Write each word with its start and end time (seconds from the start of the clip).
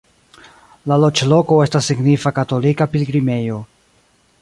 La 0.91 0.97
loĝloko 1.03 1.59
estas 1.67 1.91
signifa 1.93 2.35
katolika 2.41 2.91
pilgrimejo. 2.97 3.65